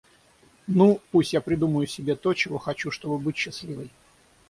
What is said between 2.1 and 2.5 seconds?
то,